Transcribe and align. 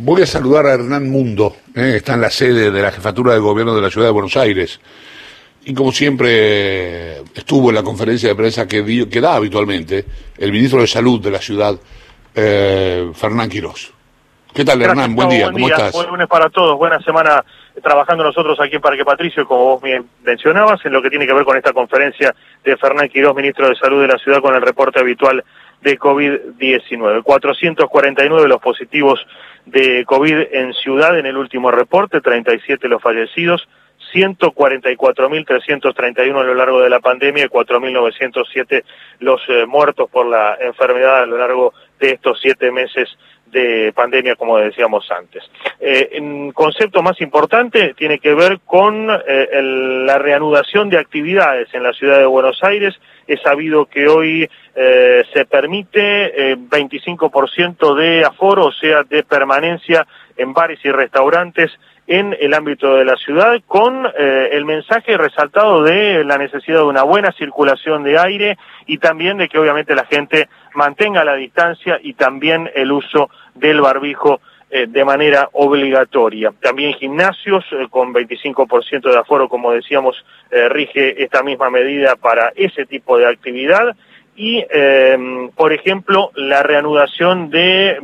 Voy 0.00 0.22
a 0.22 0.26
saludar 0.26 0.64
a 0.66 0.74
Hernán 0.74 1.10
Mundo, 1.10 1.56
eh, 1.74 1.94
está 1.96 2.14
en 2.14 2.20
la 2.20 2.30
sede 2.30 2.70
de 2.70 2.82
la 2.82 2.92
jefatura 2.92 3.32
de 3.32 3.40
gobierno 3.40 3.74
de 3.74 3.82
la 3.82 3.90
ciudad 3.90 4.06
de 4.06 4.12
Buenos 4.12 4.36
Aires. 4.36 4.80
Y 5.64 5.74
como 5.74 5.90
siempre 5.90 7.18
estuvo 7.34 7.70
en 7.70 7.74
la 7.74 7.82
conferencia 7.82 8.28
de 8.28 8.36
prensa 8.36 8.68
que, 8.68 8.80
da 9.20 9.34
habitualmente 9.34 10.04
el 10.38 10.52
ministro 10.52 10.80
de 10.80 10.86
Salud 10.86 11.20
de 11.20 11.32
la 11.32 11.40
ciudad, 11.40 11.74
eh, 12.32 13.10
Fernán 13.12 13.48
Quirós. 13.48 13.92
¿Qué 14.54 14.64
tal, 14.64 14.80
Hernán? 14.80 15.16
Buen 15.16 15.30
día, 15.30 15.50
¿cómo 15.50 15.68
estás? 15.68 15.92
Buen 15.92 16.10
lunes 16.10 16.28
para 16.28 16.48
todos, 16.48 16.78
buena 16.78 17.00
semana 17.00 17.44
trabajando 17.82 18.22
nosotros 18.22 18.58
aquí 18.60 18.76
en 18.76 18.80
Parque 18.80 19.04
Patricio, 19.04 19.46
como 19.46 19.64
vos 19.64 19.82
bien 19.82 20.08
mencionabas, 20.22 20.84
en 20.84 20.92
lo 20.92 21.02
que 21.02 21.10
tiene 21.10 21.26
que 21.26 21.34
ver 21.34 21.44
con 21.44 21.56
esta 21.56 21.72
conferencia 21.72 22.34
de 22.64 22.76
Fernán 22.76 23.08
Quirós, 23.08 23.34
ministro 23.34 23.68
de 23.68 23.74
Salud 23.74 24.00
de 24.00 24.08
la 24.08 24.18
ciudad, 24.18 24.40
con 24.40 24.54
el 24.54 24.62
reporte 24.62 25.00
habitual 25.00 25.44
de 25.82 25.98
COVID-19. 25.98 27.22
449 27.22 28.48
los 28.48 28.60
positivos 28.60 29.24
de 29.66 30.04
COVID 30.04 30.46
en 30.52 30.72
ciudad 30.74 31.18
en 31.18 31.26
el 31.26 31.36
último 31.36 31.70
reporte, 31.70 32.20
37 32.20 32.88
los 32.88 33.02
fallecidos, 33.02 33.68
144.331 34.12 36.40
a 36.40 36.44
lo 36.44 36.54
largo 36.54 36.80
de 36.80 36.90
la 36.90 37.00
pandemia 37.00 37.44
y 37.44 37.48
4.907 37.48 38.84
los 39.20 39.40
eh, 39.48 39.66
muertos 39.66 40.10
por 40.10 40.26
la 40.26 40.56
enfermedad 40.60 41.22
a 41.22 41.26
lo 41.26 41.36
largo 41.36 41.74
de 42.00 42.12
estos 42.12 42.38
siete 42.40 42.70
meses 42.70 43.08
de 43.50 43.92
pandemia, 43.94 44.36
como 44.36 44.58
decíamos 44.58 45.10
antes. 45.10 45.42
Eh, 45.80 46.18
un 46.20 46.52
concepto 46.52 47.02
más 47.02 47.20
importante 47.20 47.94
tiene 47.94 48.18
que 48.18 48.34
ver 48.34 48.60
con 48.64 49.08
eh, 49.10 49.48
la 49.62 50.18
reanudación 50.18 50.90
de 50.90 50.98
actividades 50.98 51.68
en 51.72 51.82
la 51.82 51.92
ciudad 51.92 52.18
de 52.18 52.26
Buenos 52.26 52.62
Aires. 52.62 52.94
He 53.26 53.36
sabido 53.38 53.86
que 53.86 54.08
hoy 54.08 54.48
eh, 54.74 55.24
se 55.32 55.44
permite 55.44 56.56
25% 56.56 57.94
de 57.94 58.24
aforo, 58.24 58.66
o 58.66 58.72
sea, 58.72 59.02
de 59.04 59.22
permanencia 59.22 60.06
en 60.36 60.52
bares 60.52 60.80
y 60.84 60.90
restaurantes 60.90 61.70
en 62.08 62.34
el 62.40 62.54
ámbito 62.54 62.96
de 62.96 63.04
la 63.04 63.16
ciudad 63.16 63.60
con 63.66 64.06
eh, 64.06 64.48
el 64.52 64.64
mensaje 64.64 65.18
resaltado 65.18 65.82
de 65.82 66.24
la 66.24 66.38
necesidad 66.38 66.78
de 66.78 66.84
una 66.84 67.02
buena 67.02 67.32
circulación 67.32 68.02
de 68.02 68.18
aire 68.18 68.58
y 68.86 68.96
también 68.96 69.36
de 69.36 69.48
que 69.48 69.58
obviamente 69.58 69.94
la 69.94 70.06
gente 70.06 70.48
mantenga 70.74 71.22
la 71.22 71.34
distancia 71.34 72.00
y 72.02 72.14
también 72.14 72.70
el 72.74 72.92
uso 72.92 73.28
del 73.54 73.82
barbijo 73.82 74.40
eh, 74.70 74.86
de 74.88 75.04
manera 75.04 75.50
obligatoria. 75.52 76.50
También 76.62 76.94
gimnasios 76.94 77.62
eh, 77.72 77.86
con 77.90 78.14
25% 78.14 79.02
de 79.02 79.18
aforo, 79.18 79.50
como 79.50 79.72
decíamos, 79.72 80.16
rige 80.70 81.22
esta 81.22 81.42
misma 81.42 81.68
medida 81.68 82.16
para 82.16 82.52
ese 82.56 82.86
tipo 82.86 83.18
de 83.18 83.26
actividad 83.26 83.94
y, 84.34 84.64
por 85.56 85.72
ejemplo, 85.72 86.30
la 86.36 86.62
reanudación 86.62 87.50
de 87.50 87.98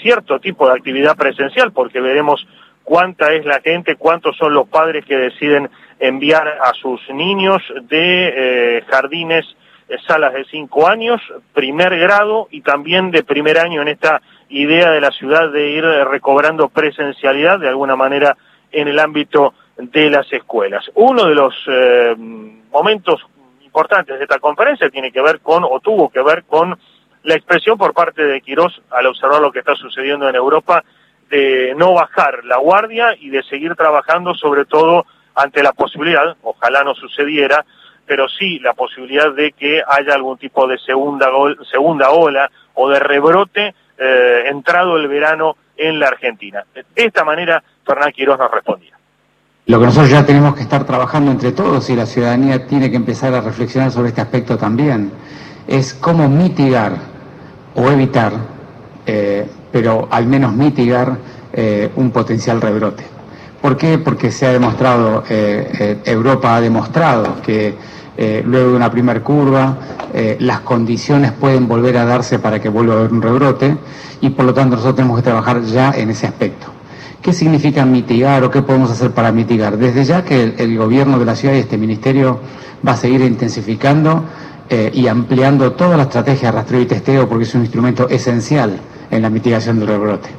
cierto 0.00 0.38
tipo 0.38 0.68
de 0.68 0.74
actividad 0.74 1.16
presencial, 1.16 1.72
porque 1.72 2.00
veremos 2.00 2.46
cuánta 2.84 3.32
es 3.32 3.44
la 3.44 3.60
gente, 3.60 3.96
cuántos 3.96 4.36
son 4.36 4.54
los 4.54 4.68
padres 4.68 5.04
que 5.04 5.16
deciden 5.16 5.70
enviar 5.98 6.48
a 6.48 6.72
sus 6.74 7.00
niños 7.10 7.62
de 7.82 8.78
eh, 8.78 8.82
jardines, 8.88 9.44
eh, 9.88 9.96
salas 10.06 10.32
de 10.34 10.44
cinco 10.44 10.88
años, 10.88 11.20
primer 11.52 11.98
grado 11.98 12.48
y 12.50 12.62
también 12.62 13.10
de 13.10 13.22
primer 13.22 13.58
año 13.58 13.82
en 13.82 13.88
esta 13.88 14.20
idea 14.48 14.90
de 14.90 15.00
la 15.00 15.10
ciudad 15.10 15.50
de 15.50 15.70
ir 15.70 15.84
recobrando 15.84 16.68
presencialidad 16.68 17.58
de 17.58 17.68
alguna 17.68 17.96
manera 17.96 18.36
en 18.70 18.88
el 18.88 18.98
ámbito 18.98 19.54
de 19.76 20.10
las 20.10 20.30
escuelas. 20.32 20.84
Uno 20.94 21.26
de 21.26 21.34
los 21.34 21.54
eh, 21.68 22.14
momentos 22.72 23.20
importantes 23.62 24.18
de 24.18 24.24
esta 24.24 24.38
conferencia 24.38 24.90
tiene 24.90 25.10
que 25.10 25.22
ver 25.22 25.40
con, 25.40 25.64
o 25.64 25.80
tuvo 25.80 26.10
que 26.10 26.22
ver 26.22 26.44
con, 26.44 26.76
la 27.24 27.34
expresión 27.34 27.78
por 27.78 27.94
parte 27.94 28.24
de 28.24 28.40
Quirós 28.40 28.80
al 28.90 29.06
observar 29.06 29.40
lo 29.40 29.52
que 29.52 29.60
está 29.60 29.74
sucediendo 29.74 30.28
en 30.28 30.34
Europa 30.34 30.84
de 31.32 31.74
no 31.78 31.94
bajar 31.94 32.44
la 32.44 32.58
guardia 32.58 33.16
y 33.18 33.30
de 33.30 33.42
seguir 33.44 33.74
trabajando 33.74 34.34
sobre 34.34 34.66
todo 34.66 35.06
ante 35.34 35.62
la 35.62 35.72
posibilidad, 35.72 36.36
ojalá 36.42 36.84
no 36.84 36.94
sucediera, 36.94 37.64
pero 38.06 38.28
sí 38.28 38.58
la 38.58 38.74
posibilidad 38.74 39.32
de 39.32 39.52
que 39.52 39.82
haya 39.88 40.14
algún 40.14 40.36
tipo 40.36 40.66
de 40.66 40.76
segunda, 40.78 41.30
segunda 41.70 42.10
ola 42.10 42.50
o 42.74 42.90
de 42.90 42.98
rebrote 43.00 43.74
eh, 43.96 44.42
entrado 44.48 44.98
el 44.98 45.08
verano 45.08 45.56
en 45.74 45.98
la 45.98 46.08
Argentina. 46.08 46.64
De 46.74 46.84
esta 46.94 47.24
manera, 47.24 47.62
Fernán 47.86 48.12
Quiroz 48.12 48.38
nos 48.38 48.50
respondía. 48.50 48.98
Lo 49.64 49.78
que 49.78 49.86
nosotros 49.86 50.10
ya 50.10 50.26
tenemos 50.26 50.54
que 50.54 50.62
estar 50.62 50.84
trabajando 50.84 51.30
entre 51.30 51.52
todos 51.52 51.88
y 51.88 51.96
la 51.96 52.04
ciudadanía 52.04 52.66
tiene 52.66 52.90
que 52.90 52.96
empezar 52.96 53.32
a 53.32 53.40
reflexionar 53.40 53.90
sobre 53.90 54.08
este 54.08 54.20
aspecto 54.20 54.58
también, 54.58 55.12
es 55.66 55.94
cómo 55.94 56.28
mitigar 56.28 56.92
o 57.74 57.88
evitar 57.90 58.32
eh, 59.06 59.46
pero 59.72 60.06
al 60.10 60.26
menos 60.26 60.52
mitigar 60.52 61.16
eh, 61.52 61.90
un 61.96 62.10
potencial 62.10 62.60
rebrote. 62.60 63.04
¿Por 63.60 63.76
qué? 63.76 63.98
Porque 63.98 64.30
se 64.30 64.46
ha 64.46 64.52
demostrado, 64.52 65.24
eh, 65.28 65.98
Europa 66.04 66.56
ha 66.56 66.60
demostrado 66.60 67.40
que 67.42 67.74
luego 68.44 68.70
de 68.70 68.76
una 68.76 68.90
primera 68.90 69.20
curva 69.20 69.78
las 70.38 70.60
condiciones 70.60 71.32
pueden 71.32 71.66
volver 71.66 71.96
a 71.96 72.04
darse 72.04 72.38
para 72.38 72.60
que 72.60 72.68
vuelva 72.68 72.94
a 72.94 72.98
haber 72.98 73.12
un 73.12 73.22
rebrote 73.22 73.76
y 74.20 74.30
por 74.30 74.44
lo 74.44 74.52
tanto 74.52 74.76
nosotros 74.76 74.96
tenemos 74.96 75.16
que 75.16 75.22
trabajar 75.22 75.62
ya 75.62 75.92
en 75.92 76.10
ese 76.10 76.26
aspecto. 76.26 76.66
¿Qué 77.22 77.32
significa 77.32 77.84
mitigar 77.86 78.44
o 78.44 78.50
qué 78.50 78.62
podemos 78.62 78.90
hacer 78.90 79.12
para 79.12 79.32
mitigar? 79.32 79.78
Desde 79.78 80.04
ya 80.04 80.22
que 80.24 80.54
el 80.58 80.76
gobierno 80.76 81.18
de 81.18 81.24
la 81.24 81.34
ciudad 81.34 81.54
y 81.54 81.58
este 81.58 81.78
ministerio 81.78 82.38
va 82.86 82.92
a 82.92 82.96
seguir 82.96 83.22
intensificando 83.22 84.24
y 84.92 85.06
ampliando 85.06 85.72
toda 85.72 85.96
la 85.96 86.04
estrategia 86.04 86.50
de 86.50 86.56
rastreo 86.58 86.80
y 86.82 86.86
testeo 86.86 87.28
porque 87.28 87.44
es 87.44 87.54
un 87.54 87.62
instrumento 87.62 88.08
esencial 88.08 88.78
en 89.12 89.22
la 89.22 89.30
mitigación 89.30 89.78
del 89.78 89.88
rebrote. 89.88 90.30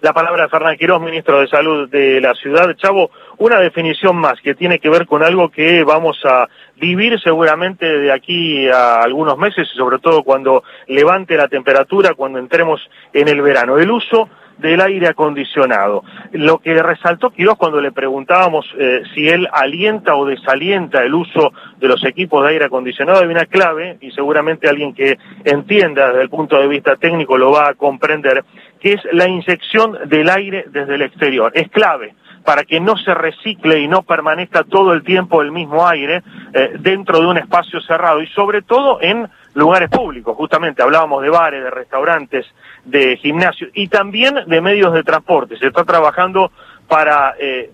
La 0.00 0.12
palabra 0.12 0.44
de 0.44 0.48
Fernán 0.48 0.76
Quirós, 0.76 1.00
ministro 1.02 1.40
de 1.40 1.48
Salud 1.48 1.88
de 1.90 2.20
la 2.20 2.32
ciudad. 2.34 2.72
Chavo, 2.76 3.10
una 3.38 3.58
definición 3.58 4.16
más 4.16 4.40
que 4.40 4.54
tiene 4.54 4.78
que 4.78 4.88
ver 4.88 5.06
con 5.06 5.24
algo 5.24 5.50
que 5.50 5.82
vamos 5.82 6.16
a 6.24 6.46
vivir 6.76 7.18
seguramente 7.20 7.84
de 7.84 8.12
aquí 8.12 8.68
a 8.68 9.02
algunos 9.02 9.36
meses 9.36 9.66
sobre 9.76 9.98
todo 9.98 10.22
cuando 10.22 10.62
levante 10.86 11.36
la 11.36 11.48
temperatura, 11.48 12.14
cuando 12.14 12.38
entremos 12.38 12.80
en 13.12 13.26
el 13.26 13.42
verano. 13.42 13.76
El 13.76 13.90
uso 13.90 14.28
del 14.58 14.80
aire 14.80 15.08
acondicionado. 15.08 16.04
Lo 16.32 16.58
que 16.58 16.82
resaltó 16.82 17.30
Quirós 17.30 17.56
cuando 17.56 17.80
le 17.80 17.92
preguntábamos 17.92 18.66
eh, 18.78 19.02
si 19.14 19.28
él 19.28 19.48
alienta 19.52 20.16
o 20.16 20.26
desalienta 20.26 21.02
el 21.02 21.14
uso 21.14 21.52
de 21.78 21.88
los 21.88 22.04
equipos 22.04 22.42
de 22.42 22.50
aire 22.50 22.64
acondicionado 22.66 23.20
hay 23.20 23.28
una 23.28 23.46
clave, 23.46 23.98
y 24.00 24.10
seguramente 24.10 24.68
alguien 24.68 24.94
que 24.94 25.18
entienda 25.44 26.08
desde 26.08 26.22
el 26.22 26.30
punto 26.30 26.58
de 26.58 26.68
vista 26.68 26.96
técnico 26.96 27.38
lo 27.38 27.52
va 27.52 27.68
a 27.68 27.74
comprender, 27.74 28.44
que 28.80 28.94
es 28.94 29.00
la 29.12 29.28
inyección 29.28 30.08
del 30.08 30.28
aire 30.28 30.64
desde 30.68 30.94
el 30.94 31.02
exterior. 31.02 31.52
Es 31.54 31.68
clave 31.68 32.14
para 32.44 32.64
que 32.64 32.80
no 32.80 32.96
se 32.96 33.12
recicle 33.14 33.80
y 33.80 33.88
no 33.88 34.02
permanezca 34.02 34.64
todo 34.64 34.94
el 34.94 35.02
tiempo 35.02 35.42
el 35.42 35.52
mismo 35.52 35.86
aire 35.86 36.22
eh, 36.54 36.72
dentro 36.78 37.20
de 37.20 37.26
un 37.26 37.36
espacio 37.36 37.80
cerrado 37.82 38.22
y 38.22 38.26
sobre 38.28 38.62
todo 38.62 38.98
en 39.02 39.28
lugares 39.54 39.88
públicos, 39.90 40.36
justamente 40.36 40.82
hablábamos 40.82 41.22
de 41.22 41.30
bares, 41.30 41.62
de 41.62 41.70
restaurantes, 41.70 42.46
de 42.84 43.16
gimnasios 43.16 43.70
y 43.74 43.88
también 43.88 44.36
de 44.46 44.60
medios 44.60 44.92
de 44.94 45.02
transporte. 45.02 45.56
Se 45.58 45.66
está 45.66 45.84
trabajando 45.84 46.50
para, 46.86 47.34
eh, 47.38 47.70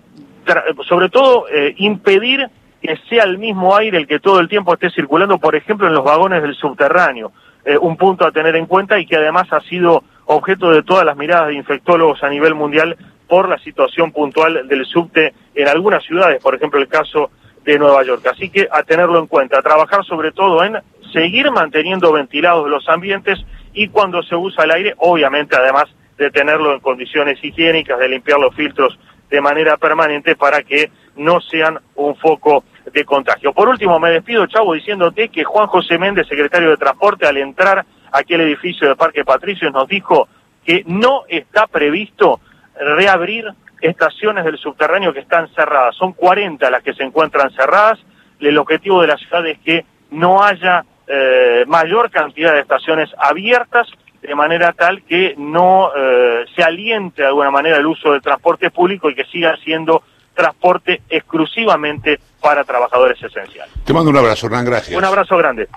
sobre 0.87 1.09
todo, 1.09 1.47
eh, 1.49 1.75
impedir 1.79 2.49
que 2.81 2.99
sea 3.09 3.25
el 3.25 3.39
mismo 3.39 3.75
aire 3.75 3.99
el 3.99 4.07
que 4.07 4.21
todo 4.21 4.41
el 4.41 4.49
tiempo 4.49 4.75
esté 4.75 4.91
circulando, 4.91 5.39
por 5.39 5.55
ejemplo, 5.55 5.87
en 5.87 5.95
los 5.95 6.05
vagones 6.05 6.43
del 6.43 6.55
subterráneo. 6.55 7.33
Eh, 7.65 7.79
un 7.79 7.97
punto 7.97 8.27
a 8.27 8.33
tener 8.33 8.57
en 8.57 8.67
cuenta 8.67 8.99
y 8.99 9.07
que 9.07 9.17
además 9.17 9.51
ha 9.53 9.61
sido 9.63 10.05
objeto 10.27 10.71
de 10.71 10.83
todas 10.83 11.05
las 11.05 11.17
miradas 11.17 11.49
de 11.49 11.55
infectólogos 11.55 12.23
a 12.23 12.29
nivel 12.29 12.55
mundial 12.55 12.97
por 13.27 13.49
la 13.49 13.59
situación 13.59 14.13
puntual 14.13 14.69
del 14.69 14.85
subte 14.85 15.33
en 15.55 15.69
algunas 15.69 16.05
ciudades, 16.05 16.43
por 16.43 16.55
ejemplo 16.55 16.79
el 16.79 16.89
caso 16.89 17.31
de 17.65 17.79
Nueva 17.79 18.03
York. 18.05 18.27
Así 18.27 18.51
que 18.51 18.69
a 18.71 18.83
tenerlo 18.83 19.19
en 19.19 19.27
cuenta, 19.27 19.59
a 19.59 19.63
trabajar 19.63 20.05
sobre 20.05 20.33
todo 20.33 20.63
en 20.63 20.77
seguir 21.15 21.51
manteniendo 21.51 22.13
ventilados 22.13 22.69
los 22.69 22.87
ambientes 22.89 23.39
y 23.73 23.89
cuando 23.89 24.23
se 24.23 24.37
usa 24.37 24.65
el 24.65 24.73
aire, 24.73 24.95
obviamente 24.99 25.57
además 25.57 25.85
de 26.19 26.31
tenerlo 26.31 26.75
en 26.75 26.81
condiciones 26.81 27.43
higiénicas, 27.43 27.99
de 27.99 28.09
limpiar 28.09 28.39
los 28.39 28.55
filtros 28.55 28.99
de 29.31 29.41
manera 29.41 29.77
permanente 29.77 30.37
para 30.37 30.63
que 30.63 30.91
no 31.17 31.41
sean 31.41 31.79
un 31.95 32.15
foco 32.17 32.65
de 32.93 33.05
contagio. 33.05 33.53
Por 33.53 33.69
último, 33.69 33.99
me 33.99 34.11
despido, 34.11 34.47
Chavo, 34.47 34.75
diciéndote 34.75 35.29
que 35.29 35.45
Juan 35.45 35.67
José 35.69 35.99
Méndez, 35.99 36.27
secretario 36.29 36.71
de 36.71 36.77
Transporte, 36.77 37.27
al 37.27 37.37
entrar 37.37 37.79
a 37.79 38.19
aquel 38.19 38.43
edificio 38.43 38.89
de 38.89 38.97
Parque 38.97 39.25
Patricio, 39.25 39.71
nos 39.71 39.89
dijo 39.89 40.29
que 40.65 40.83
no 40.87 41.23
está 41.29 41.67
previsto 41.67 42.41
reabrir 42.79 43.47
estaciones 43.81 44.45
del 44.45 44.59
subterráneo 44.59 45.13
que 45.13 45.21
están 45.21 45.49
cerradas. 45.55 45.95
Son 45.97 46.13
40 46.13 46.71
las 46.71 46.83
que 46.83 46.95
se 46.95 47.03
encuentran 47.03 47.51
cerradas. 47.51 47.99
El 48.41 48.59
objetivo 48.59 49.01
de 49.01 49.09
la 49.09 49.17
ciudad 49.17 49.47
es 49.47 49.59
que 49.61 49.85
no 50.11 50.43
haya 50.43 50.85
eh, 51.07 51.65
mayor 51.67 52.11
cantidad 52.11 52.53
de 52.53 52.61
estaciones 52.61 53.11
abiertas 53.19 53.89
de 54.23 54.35
manera 54.35 54.73
tal 54.73 55.03
que 55.03 55.35
no 55.37 55.91
eh, 55.95 56.45
se 56.57 56.63
aliente 56.63 57.23
de 57.23 57.29
alguna 57.29 57.51
manera 57.51 57.77
el 57.77 57.87
uso 57.87 58.13
del 58.13 58.23
transporte 58.23 58.71
público 58.71 59.11
y 59.11 59.15
que 59.15 59.25
siga 59.27 59.55
siendo 59.63 60.03
transporte 60.35 61.03
exclusivamente 61.09 62.19
para 62.41 62.65
trabajadores 62.65 63.23
esenciales. 63.23 63.73
Te 63.85 63.93
mando 63.93 64.11
un 64.11 64.17
abrazo, 64.17 64.47
Hernán, 64.47 64.65
gracias. 64.65 64.97
Un 64.97 65.05
abrazo 65.05 65.37
grande. 65.37 65.69